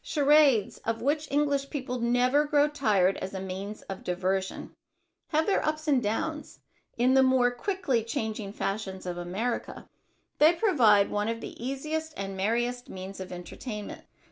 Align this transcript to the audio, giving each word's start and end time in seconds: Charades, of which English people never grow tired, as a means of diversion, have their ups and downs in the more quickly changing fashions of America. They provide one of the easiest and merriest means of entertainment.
Charades, 0.03 0.79
of 0.79 1.03
which 1.03 1.29
English 1.29 1.69
people 1.69 1.99
never 1.99 2.43
grow 2.45 2.67
tired, 2.67 3.17
as 3.17 3.35
a 3.35 3.39
means 3.39 3.83
of 3.83 4.03
diversion, 4.03 4.73
have 5.27 5.45
their 5.45 5.63
ups 5.63 5.87
and 5.87 6.01
downs 6.01 6.57
in 6.97 7.13
the 7.13 7.21
more 7.21 7.51
quickly 7.51 8.03
changing 8.03 8.51
fashions 8.51 9.05
of 9.05 9.19
America. 9.19 9.87
They 10.39 10.53
provide 10.53 11.11
one 11.11 11.27
of 11.27 11.39
the 11.39 11.53
easiest 11.63 12.15
and 12.17 12.35
merriest 12.35 12.89
means 12.89 13.19
of 13.19 13.31
entertainment. 13.31 14.01